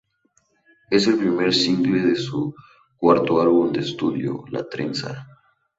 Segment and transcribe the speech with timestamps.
[0.89, 2.55] Es el primer single de su
[2.97, 5.27] cuarto álbum de estudio, "La Trenza".